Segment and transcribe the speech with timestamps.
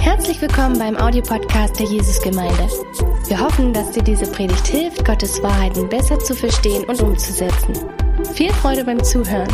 [0.00, 2.68] Herzlich willkommen beim Audiopodcast der Jesusgemeinde.
[3.26, 7.74] Wir hoffen, dass dir diese Predigt hilft, Gottes Wahrheiten besser zu verstehen und umzusetzen.
[8.34, 9.48] Viel Freude beim Zuhören.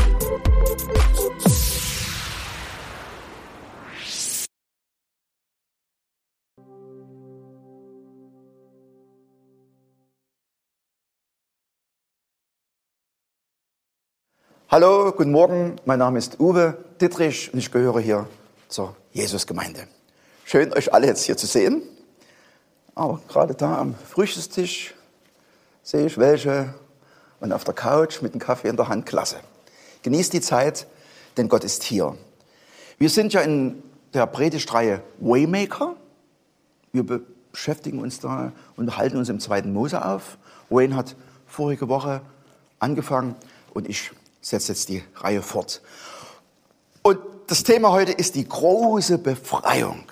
[14.68, 15.76] Hallo, guten Morgen.
[15.84, 18.26] Mein Name ist Uwe Dittrich und ich gehöre hier
[18.68, 19.86] zur Jesusgemeinde.
[20.44, 21.82] Schön, euch alle jetzt hier zu sehen.
[22.96, 24.92] Aber gerade da am Frühstückstisch
[25.84, 26.74] sehe ich welche
[27.38, 29.06] und auf der Couch mit dem Kaffee in der Hand.
[29.06, 29.36] Klasse.
[30.02, 30.88] Genießt die Zeit,
[31.36, 32.18] denn Gott ist hier.
[32.98, 33.84] Wir sind ja in
[34.14, 35.94] der Predigtreihe Waymaker.
[36.92, 37.04] Wir
[37.52, 40.38] beschäftigen uns da und halten uns im zweiten Mose auf.
[40.70, 41.14] Wayne hat
[41.46, 42.20] vorige Woche
[42.80, 43.36] angefangen
[43.74, 45.82] und ich setze jetzt die Reihe fort.
[47.06, 50.10] Und das Thema heute ist die große Befreiung.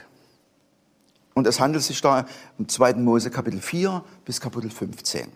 [1.32, 2.26] Und es handelt sich da
[2.58, 2.94] im 2.
[2.94, 5.32] Mose Kapitel 4 bis Kapitel 15.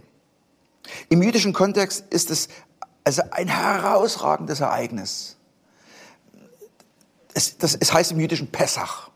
[1.09, 2.49] Im jüdischen Kontext ist es
[3.05, 5.39] also ein herausragendes Ereignis.
[7.33, 9.11] Es, das, es heißt im jüdischen Pessach.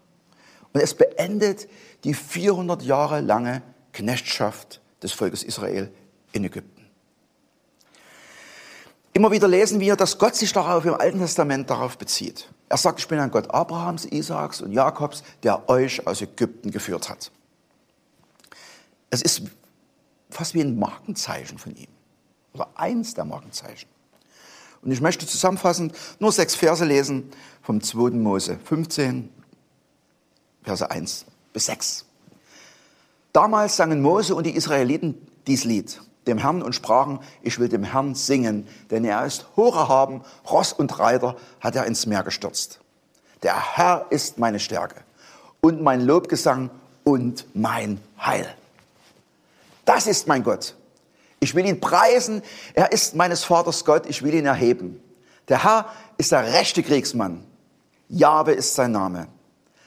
[0.72, 1.68] Und es beendet
[2.04, 3.60] die 400 Jahre lange
[3.92, 5.92] Knechtschaft des Volkes Israel
[6.32, 6.79] in Ägypten.
[9.12, 12.48] Immer wieder lesen wir, dass Gott sich darauf im Alten Testament darauf bezieht.
[12.68, 17.08] Er sagt, ich bin ein Gott Abrahams, Isaaks und Jakobs, der euch aus Ägypten geführt
[17.08, 17.32] hat.
[19.10, 19.42] Es ist
[20.30, 21.88] fast wie ein Markenzeichen von ihm.
[22.54, 23.88] Oder eins der Markenzeichen.
[24.82, 27.30] Und ich möchte zusammenfassend nur sechs Verse lesen
[27.62, 28.10] vom 2.
[28.10, 29.28] Mose 15,
[30.62, 32.06] Verse 1 bis 6.
[33.32, 35.14] Damals sangen Mose und die Israeliten
[35.46, 36.00] dies Lied
[36.30, 40.98] dem Herrn und sprachen, ich will dem Herrn singen, denn er ist hocherhaben, Ross und
[40.98, 42.80] Reiter hat er ins Meer gestürzt.
[43.42, 44.96] Der Herr ist meine Stärke
[45.60, 46.70] und mein Lobgesang
[47.04, 48.46] und mein Heil.
[49.84, 50.74] Das ist mein Gott.
[51.40, 52.42] Ich will ihn preisen.
[52.74, 54.06] Er ist meines Vaters Gott.
[54.06, 55.02] Ich will ihn erheben.
[55.48, 55.86] Der Herr
[56.18, 57.44] ist der rechte Kriegsmann.
[58.08, 59.26] Jahwe ist sein Name.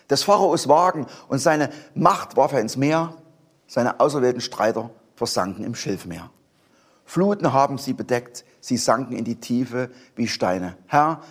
[0.09, 3.15] Des Pharaos Wagen und seine Macht warf er ins Meer.
[3.67, 6.29] Seine auserwählten Streiter versanken im Schilfmeer.
[7.05, 10.77] Fluten haben sie bedeckt, sie sanken in die Tiefe wie Steine.
[10.87, 11.21] Herr,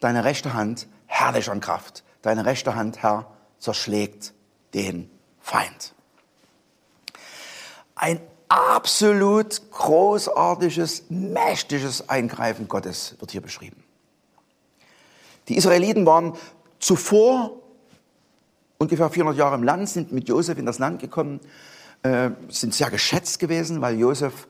[0.00, 2.04] deine rechte Hand herrlich an Kraft.
[2.22, 4.32] Deine rechte Hand, Herr, zerschlägt
[4.74, 5.10] den
[5.40, 5.94] Feind.
[7.94, 13.82] Ein absolut großartiges, mächtiges Eingreifen Gottes wird hier beschrieben.
[15.48, 16.34] Die Israeliten waren
[16.78, 17.62] zuvor
[18.78, 21.40] ungefähr 400 Jahre im Land, sind mit Josef in das Land gekommen
[22.06, 24.46] äh, sind sehr geschätzt gewesen, weil Josef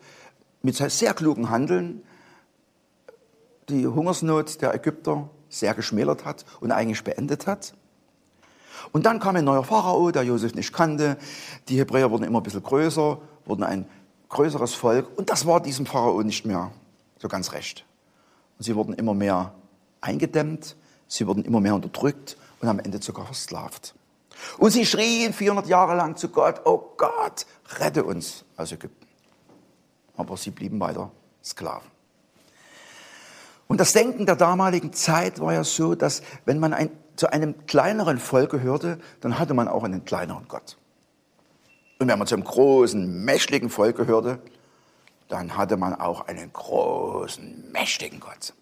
[0.62, 2.02] mit sehr klugen Handeln
[3.68, 7.74] die Hungersnot der Ägypter sehr geschmälert hat und eigentlich beendet hat.
[8.92, 11.16] Und dann kam ein neuer Pharao, der Josef nicht kannte.
[11.68, 13.86] Die Hebräer wurden immer ein bisschen größer, wurden ein
[14.28, 15.08] größeres Volk.
[15.16, 16.70] Und das war diesem Pharao nicht mehr
[17.18, 17.84] so ganz recht.
[18.58, 19.54] Und sie wurden immer mehr
[20.00, 20.76] eingedämmt,
[21.08, 23.95] sie wurden immer mehr unterdrückt und am Ende sogar versklavt.
[24.58, 27.46] Und sie schrien 400 Jahre lang zu Gott, oh Gott,
[27.78, 29.06] rette uns aus Ägypten.
[30.16, 31.10] Aber sie blieben weiter
[31.44, 31.90] Sklaven.
[33.68, 37.66] Und das Denken der damaligen Zeit war ja so, dass wenn man ein, zu einem
[37.66, 40.76] kleineren Volk gehörte, dann hatte man auch einen kleineren Gott.
[41.98, 44.38] Und wenn man zu einem großen, mächtigen Volk gehörte,
[45.28, 48.54] dann hatte man auch einen großen, mächtigen Gott.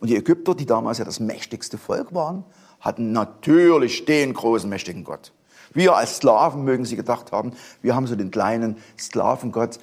[0.00, 2.44] Und die Ägypter, die damals ja das mächtigste Volk waren,
[2.80, 5.32] hatten natürlich den großen, mächtigen Gott.
[5.72, 7.52] Wir als Sklaven mögen sie gedacht haben,
[7.82, 9.78] wir haben so den kleinen Sklavengott,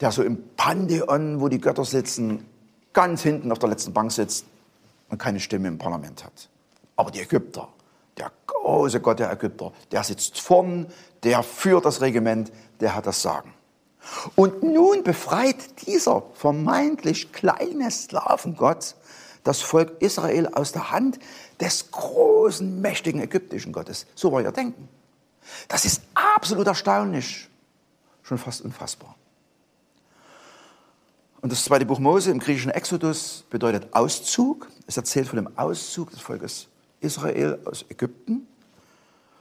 [0.00, 2.46] der so im Pantheon, wo die Götter sitzen,
[2.92, 4.46] ganz hinten auf der letzten Bank sitzt
[5.08, 6.48] und keine Stimme im Parlament hat.
[6.96, 7.68] Aber die Ägypter,
[8.16, 10.86] der große Gott der Ägypter, der sitzt vorn,
[11.22, 13.52] der führt das Regiment, der hat das Sagen.
[14.34, 18.94] Und nun befreit dieser vermeintlich kleine Sklavengott
[19.44, 21.18] das Volk Israel aus der Hand
[21.60, 24.06] des großen, mächtigen ägyptischen Gottes.
[24.14, 24.88] So war ihr Denken.
[25.68, 27.48] Das ist absolut erstaunlich,
[28.22, 29.16] schon fast unfassbar.
[31.40, 34.68] Und das zweite Buch Mose im griechischen Exodus bedeutet Auszug.
[34.86, 36.68] Es erzählt von dem Auszug des Volkes
[37.00, 38.46] Israel aus Ägypten.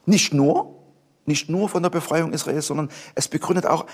[0.06, 0.74] Nicht nur,
[1.26, 3.86] nicht nur von der Befreiung Israels, sondern es begründet auch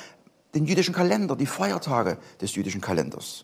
[0.54, 3.44] den jüdischen Kalender, die Feiertage des jüdischen Kalenders.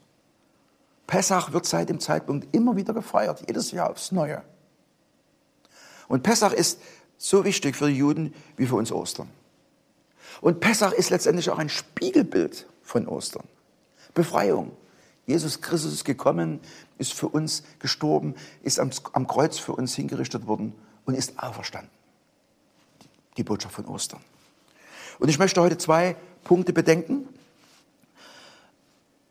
[1.08, 4.44] Pessach wird seit dem Zeitpunkt immer wieder gefeiert, jedes Jahr aufs Neue.
[6.08, 6.80] Und Pessach ist
[7.18, 9.30] so wichtig für die Juden wie für uns Ostern.
[10.42, 13.44] Und Pessach ist letztendlich auch ein Spiegelbild von Ostern.
[14.14, 14.72] Befreiung.
[15.26, 16.60] Jesus Christus ist gekommen,
[16.98, 20.74] ist für uns gestorben, ist am, am Kreuz für uns hingerichtet worden
[21.06, 21.92] und ist auferstanden.
[23.38, 24.22] Die Botschaft von Ostern.
[25.20, 27.30] Und ich möchte heute zwei Punkte bedenken.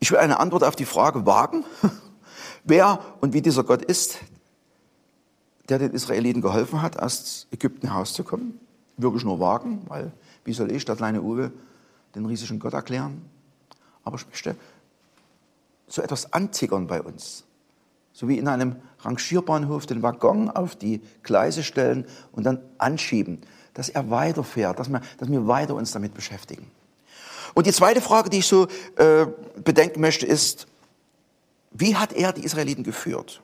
[0.01, 1.65] Ich will eine Antwort auf die Frage wagen,
[2.65, 4.19] wer und wie dieser Gott ist,
[5.69, 8.59] der den Israeliten geholfen hat, aus Ägypten herauszukommen.
[8.97, 10.13] Wirklich nur wagen, weil
[10.45, 11.53] wie soll ich, der kleine Uwe,
[12.15, 13.23] den riesigen Gott erklären?
[14.03, 14.57] Aber ich möchte
[15.87, 17.45] so etwas antickern bei uns.
[18.13, 23.41] So wie in einem Rangierbahnhof den Waggon auf die Gleise stellen und dann anschieben,
[23.75, 26.71] dass er weiterfährt, dass wir, dass wir weiter uns damit beschäftigen.
[27.55, 28.67] Und die zweite Frage, die ich so
[28.97, 29.27] äh,
[29.63, 30.67] bedenken möchte, ist,
[31.71, 33.43] wie hat er die Israeliten geführt?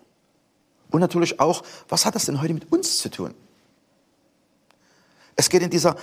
[0.91, 3.35] Und natürlich auch, was hat das denn heute mit uns zu tun?
[5.35, 5.97] Es geht in dieser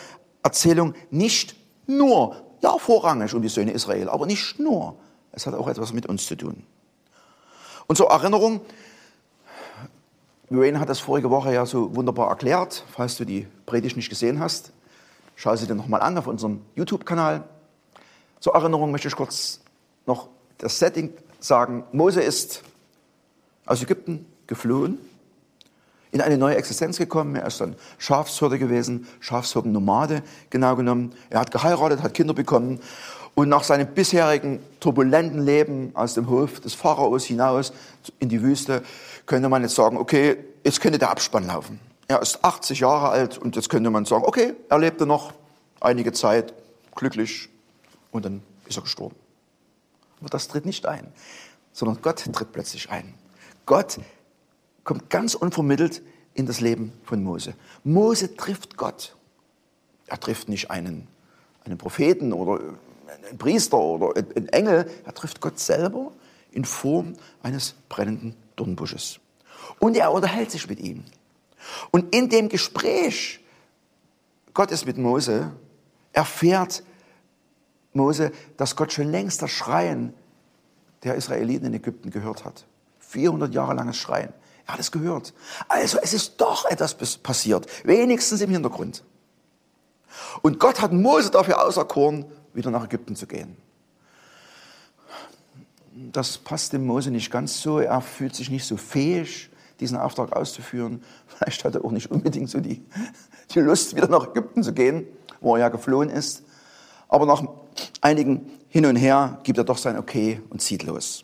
[0.43, 1.55] Erzählung nicht
[1.87, 4.95] nur, ja, vorrangig um die Söhne Israel, aber nicht nur.
[5.31, 6.63] Es hat auch etwas mit uns zu tun.
[7.87, 8.61] Und zur Erinnerung,
[10.49, 12.85] Wayne hat das vorige Woche ja so wunderbar erklärt.
[12.91, 14.71] Falls du die Predigt nicht gesehen hast,
[15.35, 17.43] schau sie dir nochmal an auf unserem YouTube-Kanal.
[18.43, 19.61] Zur Erinnerung möchte ich kurz
[20.05, 21.85] noch das Setting sagen.
[21.93, 22.61] Mose ist
[23.65, 24.97] aus Ägypten geflohen,
[26.11, 27.37] in eine neue Existenz gekommen.
[27.37, 31.13] Er ist dann Schafshirte gewesen, Schafshirten-Nomade genau genommen.
[31.29, 32.81] Er hat geheiratet, hat Kinder bekommen
[33.33, 37.71] und nach seinem bisherigen turbulenten Leben aus dem Hof des Pharaos hinaus
[38.19, 38.83] in die Wüste
[39.25, 40.35] könnte man jetzt sagen, okay,
[40.65, 41.79] jetzt könnte der Abspann laufen.
[42.09, 45.31] Er ist 80 Jahre alt und jetzt könnte man sagen, okay, er lebte noch
[45.79, 46.53] einige Zeit
[46.93, 47.47] glücklich
[48.13, 49.15] und dann ist er gestorben.
[50.21, 51.11] Aber das tritt nicht ein,
[51.73, 53.13] sondern Gott tritt plötzlich ein.
[53.65, 53.99] Gott
[54.83, 56.01] kommt ganz unvermittelt
[56.33, 57.55] in das Leben von Mose.
[57.83, 59.15] Mose trifft Gott.
[60.07, 61.07] Er trifft nicht einen,
[61.65, 62.63] einen Propheten oder
[63.27, 64.89] einen Priester oder einen Engel.
[65.05, 66.11] Er trifft Gott selber
[66.51, 69.19] in Form eines brennenden Dornbusches.
[69.79, 71.03] Und er unterhält sich mit ihm.
[71.91, 73.39] Und in dem Gespräch
[74.53, 75.51] Gottes mit Mose
[76.11, 76.83] erfährt
[77.93, 80.13] Mose, dass Gott schon längst das Schreien
[81.03, 82.65] der Israeliten in Ägypten gehört hat.
[82.99, 84.33] 400 Jahre langes Schreien.
[84.65, 85.33] Er hat es gehört.
[85.67, 89.03] Also es ist doch etwas passiert, wenigstens im Hintergrund.
[90.41, 93.57] Und Gott hat Mose dafür auserkoren, wieder nach Ägypten zu gehen.
[96.11, 97.79] Das passt dem Mose nicht ganz so.
[97.79, 99.49] Er fühlt sich nicht so fähig,
[99.79, 101.03] diesen Auftrag auszuführen.
[101.27, 102.83] Vielleicht hat er auch nicht unbedingt so die,
[103.51, 105.05] die Lust, wieder nach Ägypten zu gehen,
[105.41, 106.43] wo er ja geflohen ist.
[107.07, 107.43] Aber nach
[108.03, 111.23] einigen Hin und Her gibt er doch sein Okay und zieht los.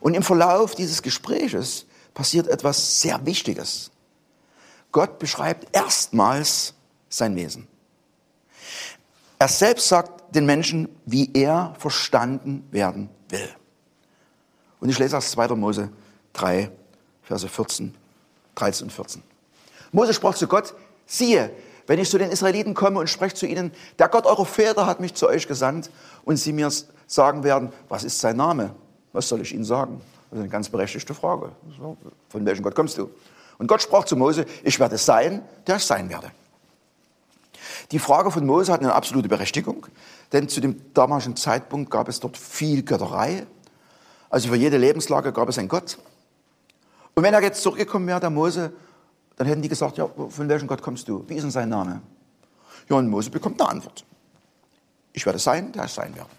[0.00, 3.90] Und im Verlauf dieses Gespräches passiert etwas sehr Wichtiges.
[4.92, 6.74] Gott beschreibt erstmals
[7.08, 7.68] sein Wesen.
[9.38, 13.48] Er selbst sagt den Menschen, wie er verstanden werden will.
[14.80, 15.48] Und ich lese aus 2.
[15.48, 15.90] Mose
[16.32, 16.70] 3,
[17.22, 17.94] Verse 14,
[18.54, 19.22] 13 und 14.
[19.92, 20.74] Mose sprach zu Gott,
[21.06, 21.50] siehe,
[21.86, 25.00] wenn ich zu den Israeliten komme und spreche zu ihnen, der Gott eurer Väter hat
[25.00, 25.90] mich zu euch gesandt
[26.24, 26.70] und sie mir
[27.06, 28.74] sagen werden, was ist sein Name?
[29.12, 30.00] Was soll ich ihnen sagen?
[30.30, 31.50] Das ist eine ganz berechtigte Frage.
[32.28, 33.10] Von welchem Gott kommst du?
[33.58, 36.30] Und Gott sprach zu Mose, ich werde sein, der ich sein werde.
[37.92, 39.86] Die Frage von Mose hat eine absolute Berechtigung,
[40.32, 43.46] denn zu dem damaligen Zeitpunkt gab es dort viel Götterei.
[44.28, 45.98] Also für jede Lebenslage gab es einen Gott.
[47.14, 48.72] Und wenn er jetzt zurückgekommen wäre, der Mose,
[49.36, 51.24] dann hätten die gesagt, ja, von welchem Gott kommst du?
[51.28, 52.00] Wie ist denn sein Name?
[52.88, 54.04] Ja, und Mose bekommt eine Antwort.
[55.12, 56.30] Ich werde sein, der ich sein werde.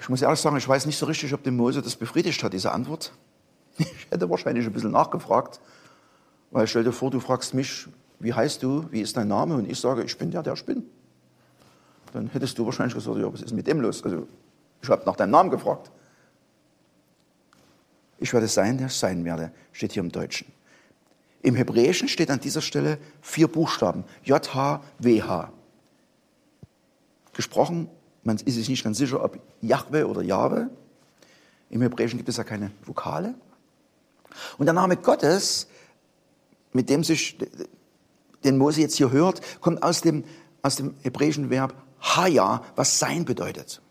[0.00, 2.52] Ich muss ehrlich sagen, ich weiß nicht so richtig, ob dem Mose das befriedigt hat,
[2.52, 3.12] diese Antwort.
[3.78, 5.58] Ich hätte wahrscheinlich ein bisschen nachgefragt,
[6.50, 7.88] weil stell dir vor, du fragst mich,
[8.18, 9.54] wie heißt du, wie ist dein Name?
[9.54, 10.84] Und ich sage, ich bin der, der ich bin.
[12.12, 14.04] Dann hättest du wahrscheinlich gesagt, ja, was ist mit dem los?
[14.04, 14.28] Also,
[14.82, 15.90] ich habe nach deinem Namen gefragt.
[18.18, 20.46] Ich werde sein, der ich sein werde, steht hier im Deutschen.
[21.42, 25.52] Im Hebräischen steht an dieser Stelle vier Buchstaben, J, H, W, H.
[27.32, 27.88] Gesprochen,
[28.22, 30.70] man ist sich nicht ganz sicher, ob Jahwe oder Jahwe.
[31.70, 33.34] Im Hebräischen gibt es ja keine Vokale.
[34.58, 35.66] Und der Name Gottes,
[36.72, 37.38] mit dem sich
[38.44, 40.24] den Mose jetzt hier hört, kommt aus dem,
[40.62, 43.82] aus dem hebräischen Verb Haya, was sein bedeutet.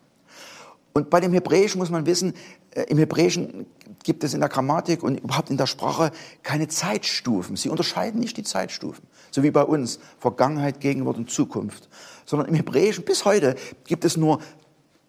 [0.93, 2.33] Und bei dem Hebräischen muss man wissen,
[2.71, 3.65] äh, im Hebräischen
[4.03, 6.12] gibt es in der Grammatik und überhaupt in der Sprache
[6.43, 7.55] keine Zeitstufen.
[7.55, 11.88] Sie unterscheiden nicht die Zeitstufen, so wie bei uns Vergangenheit, Gegenwart und Zukunft,
[12.25, 13.55] sondern im Hebräischen bis heute
[13.86, 14.39] gibt es nur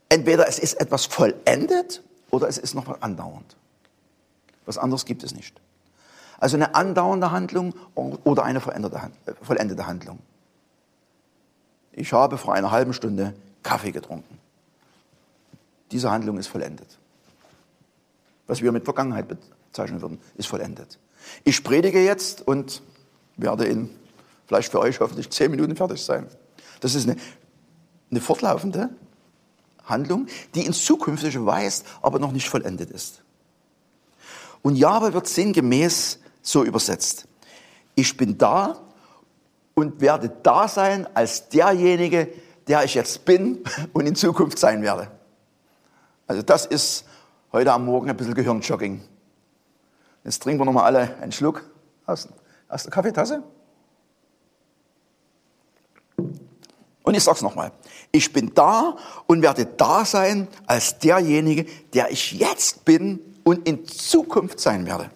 [0.08, 3.56] entweder es ist etwas vollendet oder es ist noch mal andauernd.
[4.66, 5.60] Was anderes gibt es nicht.
[6.38, 10.18] Also eine andauernde Handlung oder eine äh, vollendete Handlung.
[11.92, 14.41] Ich habe vor einer halben Stunde Kaffee getrunken.
[15.92, 16.98] Diese Handlung ist vollendet.
[18.46, 20.98] Was wir mit Vergangenheit bezeichnen würden, ist vollendet.
[21.44, 22.82] Ich predige jetzt und
[23.36, 23.90] werde in
[24.46, 26.26] vielleicht für euch hoffentlich zehn Minuten fertig sein.
[26.80, 27.16] Das ist eine,
[28.10, 28.90] eine fortlaufende
[29.84, 33.22] Handlung, die ins Zukünftige weist, aber noch nicht vollendet ist.
[34.62, 37.26] Und Jahwe wird sinngemäß so übersetzt.
[37.94, 38.80] Ich bin da
[39.74, 42.28] und werde da sein als derjenige,
[42.68, 45.10] der ich jetzt bin und in Zukunft sein werde.
[46.26, 47.04] Also das ist
[47.52, 49.02] heute am Morgen ein bisschen Gehirnjogging.
[50.24, 51.64] Jetzt trinken wir nochmal alle einen Schluck
[52.06, 52.28] aus,
[52.68, 53.42] aus der Kaffeetasse.
[57.02, 57.72] Und ich sage es nochmal.
[58.12, 63.86] Ich bin da und werde da sein als derjenige, der ich jetzt bin und in
[63.86, 65.10] Zukunft sein werde.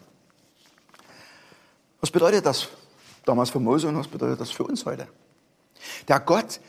[2.00, 2.68] Was bedeutet das
[3.24, 5.06] damals für Mose und was bedeutet das für uns heute?
[6.08, 6.60] Der Gott,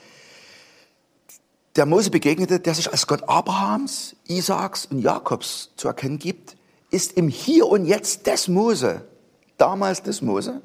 [1.78, 6.56] der Mose begegnete, der sich als Gott Abrahams, Isaaks und Jakobs zu erkennen gibt,
[6.90, 9.04] ist im Hier und Jetzt des Mose,
[9.58, 10.60] damals des Mose,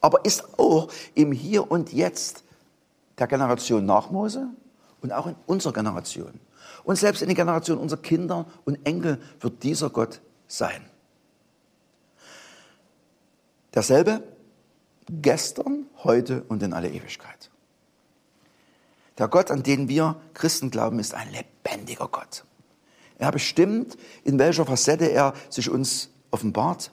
[0.00, 2.44] aber ist auch im Hier und Jetzt
[3.18, 4.46] der Generation nach Mose
[5.02, 6.38] und auch in unserer Generation.
[6.84, 10.84] Und selbst in der Generation unserer Kinder und Enkel wird dieser Gott sein.
[13.74, 14.22] Derselbe
[15.08, 17.50] gestern, heute und in alle Ewigkeit.
[19.18, 22.44] Der Gott, an den wir Christen glauben, ist ein lebendiger Gott.
[23.18, 26.90] Er bestimmt, in welcher Facette er sich uns offenbart.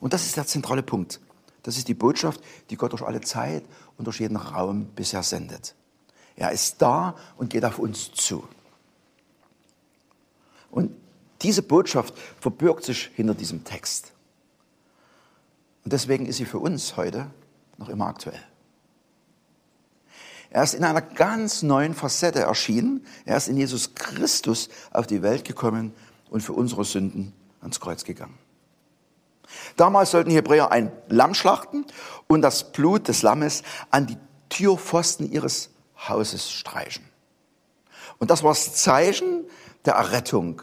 [0.00, 1.20] Und das ist der zentrale Punkt.
[1.62, 3.64] Das ist die Botschaft, die Gott durch alle Zeit
[3.96, 5.74] und durch jeden Raum bisher sendet.
[6.36, 8.46] Er ist da und geht auf uns zu.
[10.70, 10.94] Und
[11.42, 14.12] diese Botschaft verbirgt sich hinter diesem Text.
[15.84, 17.30] Und deswegen ist sie für uns heute
[17.78, 18.40] noch immer aktuell.
[20.52, 23.06] Er ist in einer ganz neuen Facette erschienen.
[23.24, 25.94] Er ist in Jesus Christus auf die Welt gekommen
[26.28, 27.32] und für unsere Sünden
[27.62, 28.38] ans Kreuz gegangen.
[29.78, 31.86] Damals sollten Hebräer ein Lamm schlachten
[32.26, 34.18] und das Blut des Lammes an die
[34.50, 35.70] Türpfosten ihres
[36.06, 37.04] Hauses streichen.
[38.18, 39.46] Und das war das Zeichen
[39.86, 40.60] der Errettung.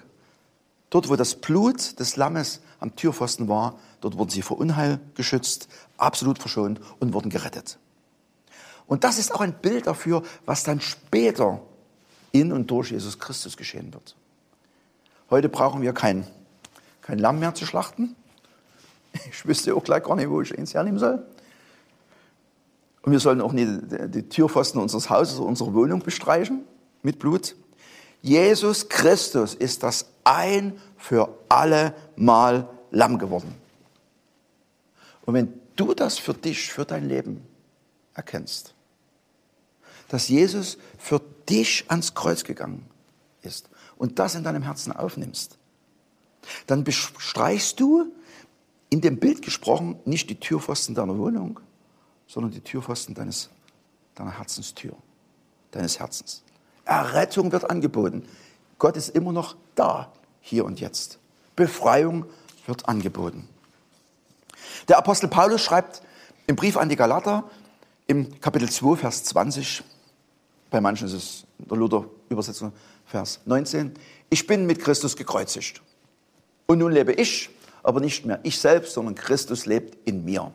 [0.92, 5.68] Dort, wo das Blut des Lammes am Türpfosten war, dort wurden sie vor Unheil geschützt,
[5.98, 7.80] absolut verschont und wurden gerettet.
[8.90, 11.62] Und das ist auch ein Bild dafür, was dann später
[12.32, 14.16] in und durch Jesus Christus geschehen wird.
[15.30, 16.26] Heute brauchen wir kein,
[17.02, 18.16] kein Lamm mehr zu schlachten.
[19.30, 21.24] Ich wüsste auch gleich gar nicht, wo ich eins hernehmen soll.
[23.04, 23.70] Und wir sollen auch nicht
[24.14, 26.64] die Türpfosten unseres Hauses oder unserer Wohnung bestreichen
[27.04, 27.56] mit Blut.
[28.24, 33.54] Jesus Christus ist das ein für alle Mal Lamm geworden.
[35.28, 37.46] Und wenn du das für dich, für dein Leben
[38.16, 38.74] erkennst,
[40.10, 42.86] dass Jesus für dich ans Kreuz gegangen
[43.42, 45.58] ist und das in deinem Herzen aufnimmst,
[46.68, 48.12] dann bestreichst du
[48.90, 51.60] in dem Bild gesprochen nicht die Türpfosten deiner Wohnung,
[52.28, 53.50] sondern die Türpfosten deines,
[54.16, 54.96] deiner Herzenstür,
[55.72, 56.44] deines Herzens.
[56.86, 58.28] Errettung wird angeboten.
[58.80, 60.12] Gott ist immer noch da,
[60.42, 61.20] hier und jetzt.
[61.56, 62.26] Befreiung
[62.66, 63.48] wird angeboten.
[64.88, 66.02] Der Apostel Paulus schreibt
[66.48, 67.50] im Brief an die Galater
[68.08, 69.84] im Kapitel 2, Vers 20,
[70.70, 72.74] bei manchen ist es der Luther-Übersetzung
[73.06, 73.94] Vers 19.
[74.30, 75.82] Ich bin mit Christus gekreuzigt.
[76.68, 77.50] Und nun lebe ich,
[77.82, 80.52] aber nicht mehr ich selbst, sondern Christus lebt in mir.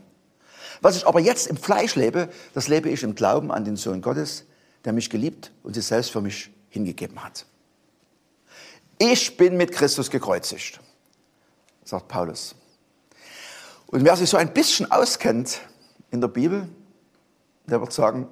[0.81, 4.03] Was ich aber jetzt im Fleisch lebe, das lebe ich im Glauben an den Sohn
[4.03, 4.45] Gottes,
[4.85, 7.47] der mich geliebt und sich selbst für mich hingegeben hat.
[8.99, 10.81] Ich bin mit Christus gekreuzigt,
[11.85, 12.55] sagt Paulus.
[13.87, 15.61] Und wer sich so ein bisschen auskennt
[16.11, 16.69] in der Bibel,
[17.67, 18.29] der wird sagen,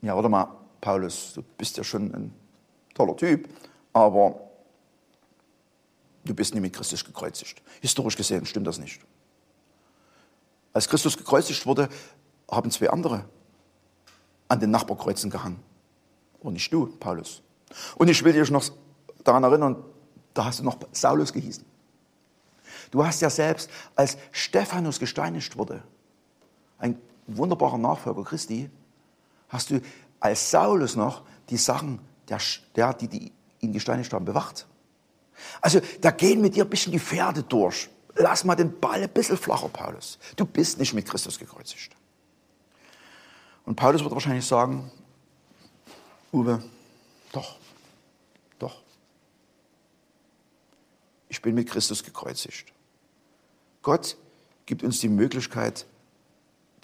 [0.00, 2.34] ja, warte mal, Paulus, du bist ja schon ein
[2.94, 3.48] toller Typ,
[3.92, 4.40] aber
[6.24, 7.62] du bist nicht mit Christus gekreuzigt.
[7.80, 9.00] Historisch gesehen stimmt das nicht.
[10.72, 11.88] Als Christus gekreuzigt wurde,
[12.50, 13.24] haben zwei andere
[14.48, 15.62] an den Nachbarkreuzen gehangen.
[16.40, 17.42] Und nicht du, Paulus.
[17.96, 18.64] Und ich will dich noch
[19.24, 19.84] daran erinnern,
[20.34, 21.64] da hast du noch Saulus gehießen.
[22.90, 25.82] Du hast ja selbst, als Stephanus gesteinigt wurde,
[26.78, 28.70] ein wunderbarer Nachfolger Christi,
[29.48, 29.80] hast du
[30.20, 32.38] als Saulus noch die Sachen, der,
[32.76, 34.66] der, die, die ihn gesteinigt haben, bewacht.
[35.60, 37.88] Also da gehen mit dir ein bisschen die Pferde durch.
[38.14, 40.18] Lass mal den Ball ein bisschen flacher, Paulus.
[40.36, 41.94] Du bist nicht mit Christus gekreuzigt.
[43.64, 44.90] Und Paulus wird wahrscheinlich sagen,
[46.32, 46.62] Uwe,
[47.32, 47.56] doch,
[48.58, 48.82] doch.
[51.28, 52.72] Ich bin mit Christus gekreuzigt.
[53.82, 54.16] Gott
[54.66, 55.86] gibt uns die Möglichkeit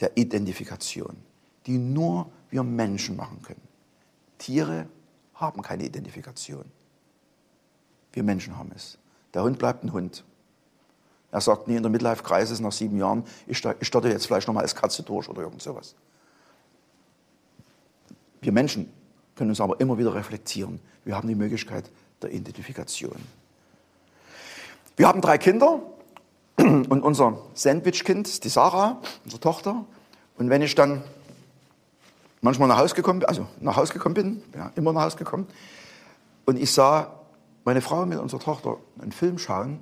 [0.01, 1.17] der Identifikation,
[1.67, 3.61] die nur wir Menschen machen können.
[4.39, 4.87] Tiere
[5.35, 6.65] haben keine Identifikation.
[8.13, 8.97] Wir Menschen haben es.
[9.35, 10.23] Der Hund bleibt ein Hund.
[11.33, 14.77] Er sagt nie in der Midlife-Crisis nach sieben Jahren, ich starte jetzt vielleicht nochmal als
[14.77, 15.97] Katze durch oder irgend sowas.
[18.41, 18.89] Wir Menschen
[19.35, 20.79] können uns aber immer wieder reflektieren.
[21.05, 21.91] Wir haben die Möglichkeit
[22.23, 23.17] der Identifikation.
[24.97, 25.83] Wir haben drei Kinder
[26.57, 29.85] und unser Sandwich-Kind, die Sarah, unsere Tochter.
[30.39, 31.03] Und wenn ich dann
[32.45, 35.47] manchmal nach Hause gekommen bin, also nach Hause gekommen bin, ja, immer nach Hause gekommen,
[36.45, 37.21] und ich sah
[37.65, 39.81] meine Frau mit unserer Tochter einen Film schauen,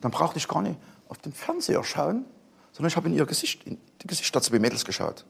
[0.00, 2.24] dann brauchte ich gar nicht auf den Fernseher schauen,
[2.72, 5.26] sondern ich habe in ihr Gesicht, in die Gesichter zu Mädels geschaut.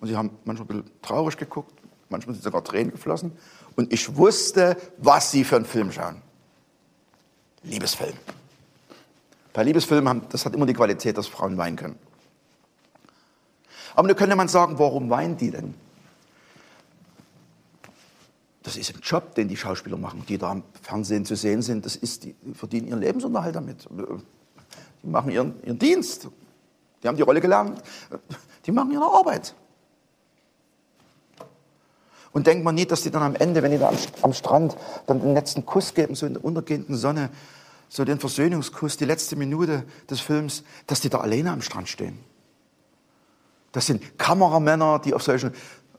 [0.00, 1.72] Und sie haben manchmal ein bisschen traurig geguckt,
[2.08, 3.32] manchmal sind sogar Tränen geflossen.
[3.76, 6.20] Und ich wusste, was sie für einen Film schauen.
[7.62, 8.14] Liebesfilm.
[9.52, 11.98] Bei Liebesfilmen, haben, das hat immer die Qualität, dass Frauen weinen können.
[13.96, 15.74] Aber nun könnte man sagen, warum weinen die denn?
[18.62, 21.86] Das ist ein Job, den die Schauspieler machen, die da am Fernsehen zu sehen sind.
[21.86, 23.88] Das ist, die verdienen ihren Lebensunterhalt damit.
[25.02, 26.28] Die machen ihren, ihren Dienst.
[27.02, 27.82] Die haben die Rolle gelernt.
[28.66, 29.54] Die machen ihre Arbeit.
[32.32, 34.76] Und denkt man nicht, dass die dann am Ende, wenn die da am, am Strand
[35.06, 37.30] dann den letzten Kuss geben, so in der untergehenden Sonne,
[37.88, 42.18] so den Versöhnungskuss, die letzte Minute des Films, dass die da alleine am Strand stehen.
[43.72, 45.52] Das sind Kameramänner, die auf solchen,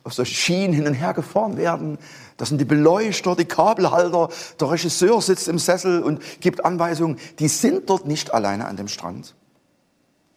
[0.03, 1.97] auf solchen Schienen hin und her gefahren werden.
[2.37, 4.29] Das sind die Beleuchter, die Kabelhalter.
[4.59, 7.19] Der Regisseur sitzt im Sessel und gibt Anweisungen.
[7.39, 9.35] Die sind dort nicht alleine an dem Strand.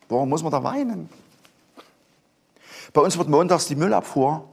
[0.09, 1.09] Warum muss man da weinen?
[2.93, 4.45] Bei uns wird montags die Müllabfuhr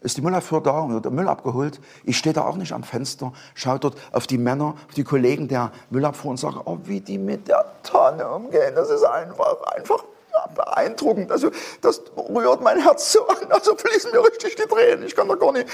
[0.00, 1.80] ist die Müllabfuhr da und wird der Müll abgeholt.
[2.04, 5.48] Ich stehe da auch nicht am Fenster, schaue dort auf die Männer, auf die Kollegen
[5.48, 8.74] der Müllabfuhr und sage, oh, wie die mit der Tonne umgehen.
[8.74, 10.04] Das ist einfach, einfach
[10.54, 11.30] beeindruckend.
[11.30, 13.50] Also, das rührt mein Herz so an.
[13.50, 15.04] Also fließen mir richtig die Tränen.
[15.04, 15.68] Ich kann da gar nicht,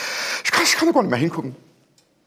[0.44, 1.56] ich kann, ich kann da gar nicht mehr hingucken.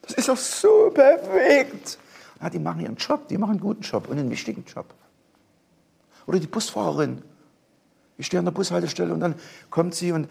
[0.02, 1.98] Das ist doch so bewegt.
[2.42, 4.86] Ja, die machen ihren Job, die machen einen guten Job und einen wichtigen Job.
[6.28, 7.22] Oder die Busfahrerin.
[8.18, 9.36] Ich stehe an der Bushaltestelle und dann
[9.70, 10.30] kommt sie und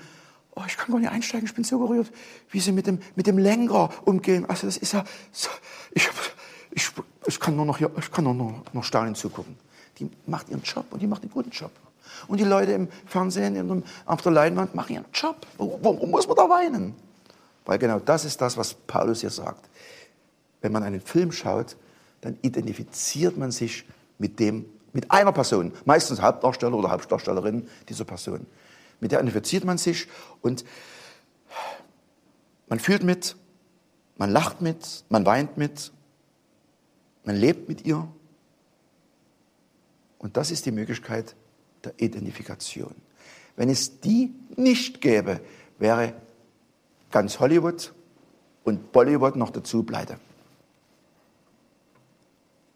[0.54, 2.10] oh, ich kann gar nicht einsteigen, ich bin so gerührt,
[2.50, 4.46] wie sie mit dem, mit dem Lenker umgehen.
[4.48, 5.50] Also das ist ja, so,
[5.92, 6.08] ich,
[6.70, 6.90] ich,
[7.26, 9.56] ich kann nur noch, hier, ich kann nur noch, noch staunen zugucken.
[9.98, 11.70] Die macht ihren Job und die macht einen guten Job.
[12.28, 15.46] Und die Leute im Fernsehen, auf der Leinwand machen ihren Job.
[15.58, 16.94] Warum muss man da weinen?
[17.64, 19.68] Weil genau das ist das, was Paulus hier sagt.
[20.60, 21.76] Wenn man einen Film schaut,
[22.20, 23.84] dann identifiziert man sich
[24.18, 28.46] mit dem, mit einer Person, meistens Hauptdarsteller oder Hauptdarstellerin dieser Person
[29.00, 30.08] mit der identifiziert man sich
[30.42, 30.64] und
[32.68, 33.36] man fühlt mit,
[34.16, 35.92] man lacht mit, man weint mit,
[37.24, 38.08] man lebt mit ihr.
[40.18, 41.36] Und das ist die Möglichkeit
[41.86, 42.94] der Identifikation.
[43.56, 45.40] Wenn es die nicht gäbe,
[45.78, 46.14] wäre
[47.10, 47.92] ganz Hollywood
[48.64, 50.18] und Bollywood noch dazu pleite.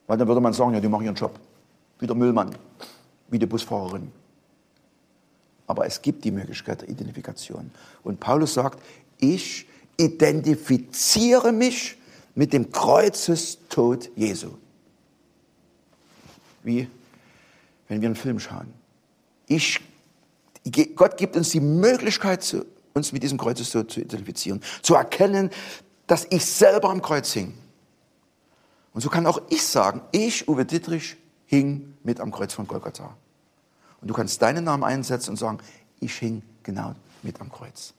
[0.07, 1.39] Weil dann würde man sagen, ja, die machen ihren Job.
[1.99, 2.55] Wie der Müllmann,
[3.29, 4.11] wie die Busfahrerin.
[5.67, 7.71] Aber es gibt die Möglichkeit der Identifikation.
[8.03, 8.83] Und Paulus sagt,
[9.19, 11.97] ich identifiziere mich
[12.35, 14.51] mit dem Kreuzestod Jesu.
[16.63, 16.89] Wie
[17.91, 18.73] wenn wir einen Film schauen.
[19.51, 19.81] Ich,
[20.95, 22.57] Gott gibt uns die Möglichkeit,
[22.95, 25.51] uns mit diesem Kreuzestod zu identifizieren, zu erkennen,
[26.07, 27.53] dass ich selber am Kreuz hing.
[28.93, 33.17] Und so kann auch ich sagen, ich, Uwe Dittrich, hing mit am Kreuz von Golgatha.
[34.01, 35.59] Und du kannst deinen Namen einsetzen und sagen,
[35.99, 37.93] ich hing genau mit am Kreuz.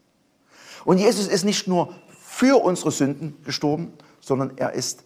[0.85, 5.03] Und Jesus ist nicht nur für unsere Sünden gestorben, sondern er ist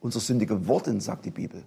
[0.00, 1.62] unsere Sünde geworden, sagt die Bibel.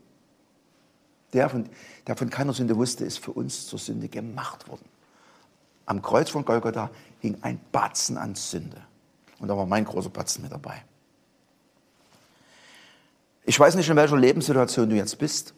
[1.33, 1.69] Der von,
[2.07, 4.85] der von keiner Sünde wusste, ist für uns zur Sünde gemacht worden.
[5.85, 6.89] Am Kreuz von Golgatha
[7.19, 8.81] hing ein Batzen an Sünde.
[9.39, 10.83] Und da war mein großer Batzen mit dabei.
[13.45, 15.53] Ich weiß nicht, in welcher Lebenssituation du jetzt bist.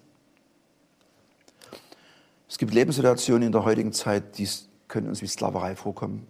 [2.48, 4.48] Es gibt Lebenssituationen in der heutigen Zeit, die
[4.88, 6.28] können uns wie Sklaverei vorkommen.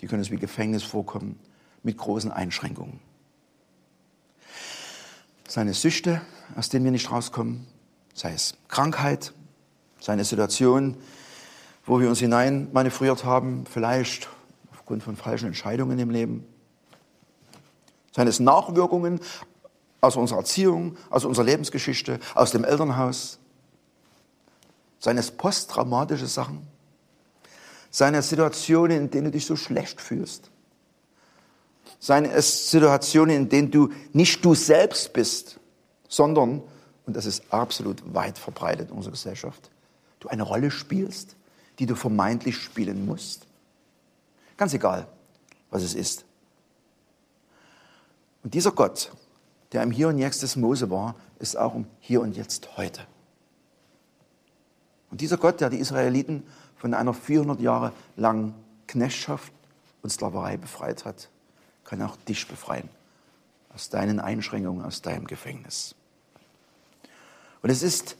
[0.00, 1.38] Die können uns wie Gefängnis vorkommen,
[1.82, 3.00] mit großen Einschränkungen.
[5.48, 6.20] Seine Süchte,
[6.56, 7.66] aus denen wir nicht rauskommen,
[8.14, 9.32] sei es Krankheit,
[10.00, 10.96] seine Situation,
[11.84, 14.28] wo wir uns hinein manövriert haben, vielleicht
[14.72, 16.46] aufgrund von falschen Entscheidungen im Leben.
[18.12, 19.20] Seine Nachwirkungen
[20.00, 23.38] aus unserer Erziehung, aus unserer Lebensgeschichte, aus dem Elternhaus,
[25.00, 26.66] seines posttraumatische Sachen,
[27.90, 30.50] seine Situationen, in denen du dich so schlecht fühlst,
[31.98, 35.58] seine Situationen, in denen du nicht du selbst bist,
[36.08, 36.62] sondern,
[37.06, 39.70] und das ist absolut weit verbreitet in unserer Gesellschaft,
[40.20, 41.36] du eine Rolle spielst,
[41.78, 43.46] die du vermeintlich spielen musst.
[44.56, 45.06] Ganz egal,
[45.70, 46.24] was es ist.
[48.42, 49.12] Und dieser Gott,
[49.72, 53.02] der im Hier und Jetzt des Mose war, ist auch im Hier und Jetzt heute.
[55.10, 56.44] Und dieser Gott, der die Israeliten
[56.76, 58.54] von einer 400 Jahre langen
[58.86, 59.52] Knechtschaft
[60.02, 61.28] und Sklaverei befreit hat,
[61.84, 62.88] kann auch dich befreien
[63.74, 65.94] aus deinen Einschränkungen, aus deinem Gefängnis.
[67.64, 68.18] Und es ist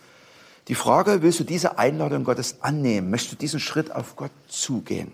[0.69, 3.11] die Frage, willst du diese Einladung Gottes annehmen?
[3.11, 5.13] Möchtest du diesen Schritt auf Gott zugehen?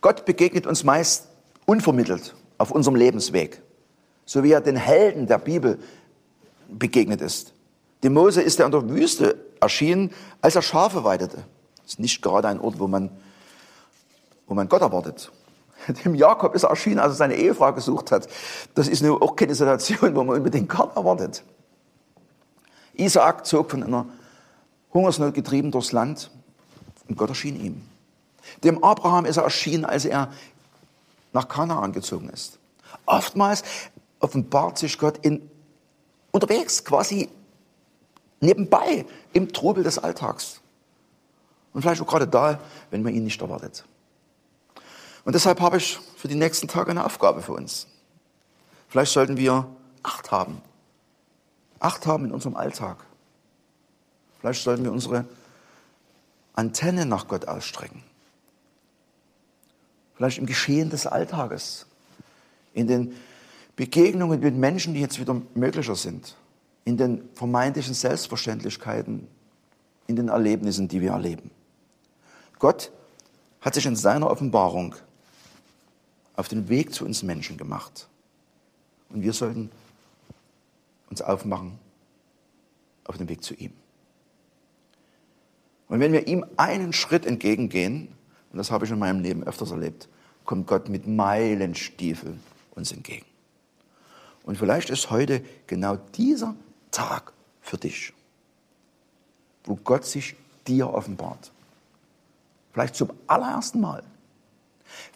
[0.00, 1.28] Gott begegnet uns meist
[1.66, 3.62] unvermittelt auf unserem Lebensweg,
[4.26, 5.78] so wie er den Helden der Bibel
[6.68, 7.52] begegnet ist.
[8.02, 11.44] Dem Mose ist er in der Wüste erschienen, als er Schafe weidete.
[11.76, 13.08] Das ist nicht gerade ein Ort, wo man,
[14.48, 15.30] wo man Gott erwartet.
[16.04, 18.26] Dem Jakob ist er erschienen, als er seine Ehefrau gesucht hat.
[18.74, 21.44] Das ist nur auch keine Situation, wo man unbedingt Gott erwartet.
[22.94, 24.06] Isaak zog von einer
[24.92, 26.30] Hungersnot getrieben durchs Land
[27.08, 27.82] und Gott erschien ihm.
[28.62, 30.32] Dem Abraham ist er erschienen, als er
[31.32, 32.58] nach Kanaan gezogen ist.
[33.06, 33.62] Oftmals
[34.20, 35.48] offenbart sich Gott in,
[36.30, 37.28] unterwegs, quasi
[38.40, 40.60] nebenbei, im Trubel des Alltags.
[41.72, 43.84] Und vielleicht auch gerade da, wenn man ihn nicht erwartet.
[45.24, 47.86] Und deshalb habe ich für die nächsten Tage eine Aufgabe für uns.
[48.88, 49.66] Vielleicht sollten wir
[50.02, 50.60] Acht haben
[51.82, 53.04] Acht haben in unserem Alltag.
[54.38, 55.24] Vielleicht sollten wir unsere
[56.54, 58.04] Antenne nach Gott ausstrecken.
[60.14, 61.86] Vielleicht im Geschehen des Alltages,
[62.72, 63.16] in den
[63.74, 66.36] Begegnungen mit Menschen, die jetzt wieder möglicher sind,
[66.84, 69.26] in den vermeintlichen Selbstverständlichkeiten,
[70.06, 71.50] in den Erlebnissen, die wir erleben.
[72.60, 72.92] Gott
[73.60, 74.94] hat sich in seiner Offenbarung
[76.36, 78.06] auf den Weg zu uns Menschen gemacht.
[79.08, 79.68] Und wir sollten
[81.12, 81.78] uns aufmachen
[83.04, 83.72] auf den Weg zu ihm.
[85.88, 88.08] Und wenn wir ihm einen Schritt entgegengehen,
[88.50, 90.08] und das habe ich in meinem Leben öfters erlebt,
[90.46, 92.40] kommt Gott mit Meilenstiefeln
[92.74, 93.26] uns entgegen.
[94.44, 96.56] Und vielleicht ist heute genau dieser
[96.90, 98.14] Tag für dich,
[99.64, 100.34] wo Gott sich
[100.66, 101.52] dir offenbart.
[102.72, 104.02] Vielleicht zum allerersten Mal.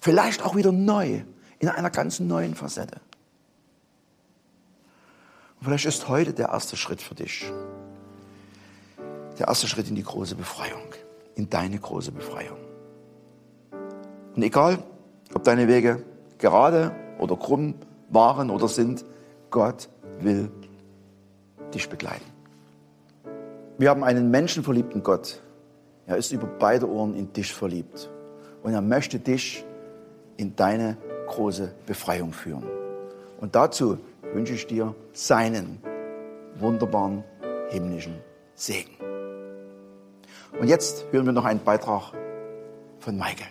[0.00, 1.22] Vielleicht auch wieder neu,
[1.58, 3.00] in einer ganz neuen Facette.
[5.58, 7.50] Und vielleicht ist heute der erste Schritt für dich.
[9.38, 10.94] Der erste Schritt in die große Befreiung,
[11.34, 12.58] in deine große Befreiung.
[14.34, 14.78] Und egal,
[15.34, 16.02] ob deine Wege
[16.38, 17.74] gerade oder krumm
[18.10, 19.04] waren oder sind,
[19.50, 19.88] Gott
[20.20, 20.50] will
[21.74, 22.24] dich begleiten.
[23.78, 25.42] Wir haben einen menschenverliebten Gott.
[26.06, 28.10] Er ist über beide Ohren in dich verliebt.
[28.62, 29.64] Und er möchte dich
[30.36, 32.64] in deine große Befreiung führen.
[33.40, 33.98] Und dazu
[34.32, 35.80] wünsche ich dir seinen
[36.58, 37.24] wunderbaren
[37.68, 38.18] himmlischen
[38.54, 38.90] Segen.
[40.58, 42.12] Und jetzt hören wir noch einen Beitrag
[42.98, 43.44] von Maike.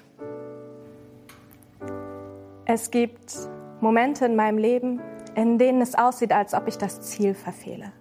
[2.65, 3.36] Es gibt
[3.80, 5.00] Momente in meinem Leben,
[5.36, 7.91] in denen es aussieht, als ob ich das Ziel verfehle.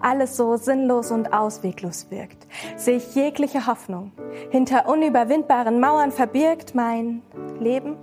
[0.00, 4.12] Alles so sinnlos und ausweglos wirkt, sich jegliche Hoffnung
[4.50, 7.22] hinter unüberwindbaren Mauern verbirgt, mein
[7.58, 7.96] Leben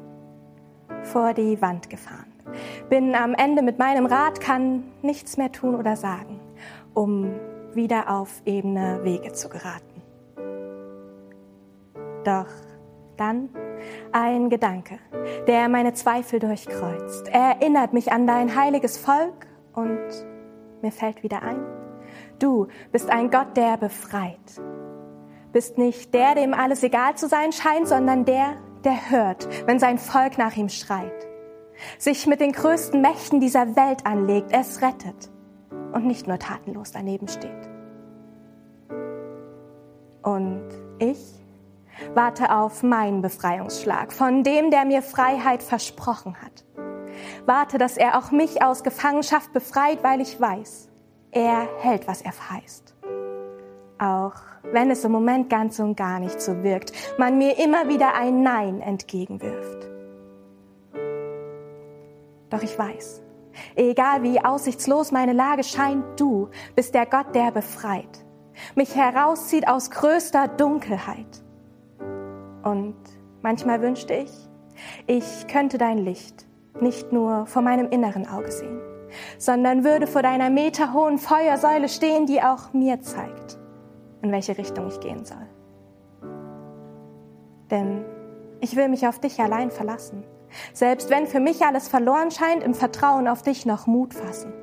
[1.02, 2.27] vor die Wand gefahren
[2.90, 6.40] bin am Ende mit meinem Rad, kann nichts mehr tun oder sagen,
[6.94, 7.34] um
[7.74, 10.02] wieder auf ebene Wege zu geraten.
[12.24, 12.48] Doch
[13.18, 13.50] dann
[14.12, 15.00] ein Gedanke,
[15.48, 17.28] der meine Zweifel durchkreuzt.
[17.30, 20.00] Er erinnert mich an dein heiliges Volk und
[20.82, 21.64] mir fällt wieder ein,
[22.40, 24.62] du bist ein Gott, der befreit.
[25.52, 29.98] Bist nicht der, dem alles egal zu sein scheint, sondern der, der hört, wenn sein
[29.98, 31.27] Volk nach ihm schreit
[31.98, 35.30] sich mit den größten Mächten dieser Welt anlegt, es rettet
[35.94, 37.52] und nicht nur tatenlos daneben steht.
[40.22, 40.68] Und
[41.00, 41.20] ich
[42.14, 46.66] warte auf meinen Befreiungsschlag von dem, der mir Freiheit versprochen hat.
[47.46, 50.90] Warte, dass er auch mich aus Gefangenschaft befreit, weil ich weiß,
[51.32, 52.96] er hält, was er verheißt.
[54.00, 54.36] Auch
[54.72, 58.44] wenn es im Moment ganz und gar nicht so wirkt, man mir immer wieder ein
[58.44, 59.97] Nein entgegenwirft.
[62.50, 63.22] Doch ich weiß,
[63.76, 68.26] egal wie aussichtslos meine Lage scheint, du bist der Gott, der befreit,
[68.76, 71.44] mich herauszieht aus größter Dunkelheit.
[72.64, 72.96] Und
[73.42, 74.32] manchmal wünschte ich,
[75.08, 76.46] ich könnte dein Licht
[76.80, 78.80] nicht nur vor meinem inneren Auge sehen,
[79.38, 83.58] sondern würde vor deiner meterhohen Feuersäule stehen, die auch mir zeigt,
[84.22, 85.48] in welche Richtung ich gehen soll.
[87.72, 88.06] Denn
[88.62, 90.24] ich will mich auf dich allein verlassen
[90.74, 94.54] selbst wenn für mich alles verloren scheint, im Vertrauen auf dich noch Mut fassen.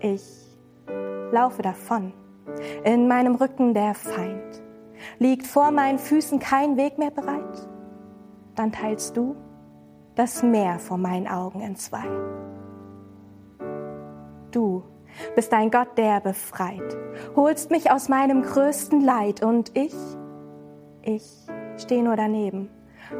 [0.00, 0.22] Ich
[1.32, 2.12] laufe davon.
[2.84, 4.62] In meinem Rücken der Feind.
[5.18, 7.68] Liegt vor meinen Füßen kein Weg mehr bereit?
[8.54, 9.36] Dann teilst du
[10.14, 12.04] das Meer vor meinen Augen in zwei.
[14.50, 14.82] du
[15.34, 16.96] bist ein Gott, der befreit,
[17.36, 19.94] holst mich aus meinem größten Leid und ich,
[21.02, 21.24] ich
[21.76, 22.68] stehe nur daneben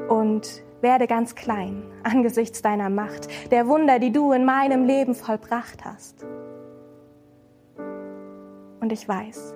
[0.08, 5.84] und werde ganz klein angesichts deiner Macht, der Wunder, die du in meinem Leben vollbracht
[5.84, 6.26] hast.
[8.80, 9.54] Und ich weiß,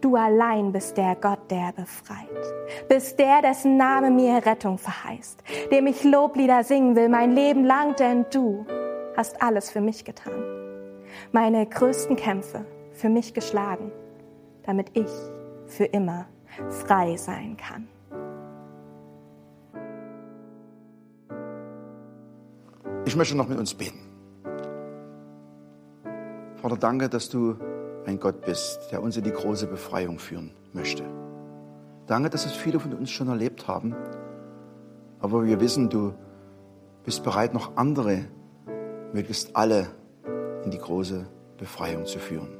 [0.00, 5.86] du allein bist der Gott, der befreit, bist der, dessen Name mir Rettung verheißt, dem
[5.86, 8.64] ich Loblieder singen will mein Leben lang, denn du
[9.16, 10.44] hast alles für mich getan,
[11.32, 13.90] meine größten Kämpfe für mich geschlagen,
[14.62, 15.10] damit ich
[15.66, 16.26] für immer
[16.70, 17.88] frei sein kann.
[23.12, 23.98] Ich möchte noch mit uns beten.
[26.62, 27.56] Vater, danke, dass du
[28.06, 31.04] ein Gott bist, der uns in die große Befreiung führen möchte.
[32.06, 33.94] Danke, dass es viele von uns schon erlebt haben,
[35.20, 36.14] aber wir wissen, du
[37.04, 38.24] bist bereit, noch andere,
[39.12, 39.88] möglichst alle,
[40.64, 41.26] in die große
[41.58, 42.56] Befreiung zu führen.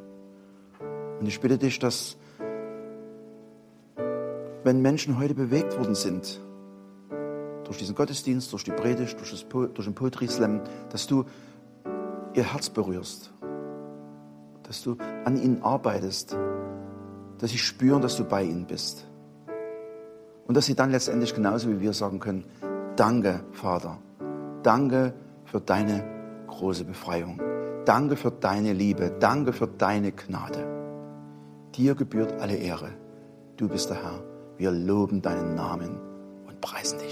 [1.19, 2.19] Und ich bitte dich, dass
[4.65, 6.42] wenn Menschen heute bewegt worden sind,
[7.65, 11.25] durch diesen Gottesdienst, durch die Predigt, durch, das, durch den Poetry Slam, dass du
[12.35, 13.33] ihr Herz berührst,
[14.63, 16.37] dass du an ihnen arbeitest,
[17.39, 19.07] dass sie spüren, dass du bei ihnen bist.
[20.47, 22.45] Und dass sie dann letztendlich genauso wie wir sagen können,
[22.97, 23.99] danke Vater,
[24.63, 26.05] danke für deine
[26.47, 27.41] große Befreiung,
[27.85, 30.67] danke für deine Liebe, danke für deine Gnade.
[31.75, 32.91] Dir gebührt alle Ehre,
[33.57, 34.23] du bist der Herr,
[34.57, 35.99] wir loben deinen Namen
[36.47, 37.12] und preisen dich.